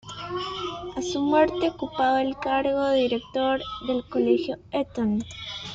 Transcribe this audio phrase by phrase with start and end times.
[0.95, 5.23] A su muerte ocupaba el cargo de director del Colegio de Eton.